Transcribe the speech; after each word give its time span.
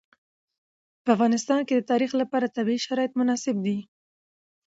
په 1.03 1.09
افغانستان 1.15 1.61
کې 1.67 1.73
د 1.75 1.81
تاریخ 1.91 2.11
لپاره 2.21 2.53
طبیعي 2.57 2.79
شرایط 2.85 3.11
مناسب 3.19 3.55
دي. 3.65 3.77